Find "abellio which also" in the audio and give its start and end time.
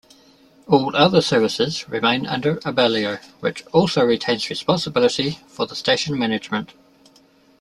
2.61-4.03